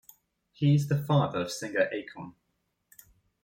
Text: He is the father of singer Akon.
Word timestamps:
He 0.53 0.73
is 0.73 0.87
the 0.87 0.97
father 0.97 1.41
of 1.41 1.51
singer 1.51 1.87
Akon. 1.93 2.33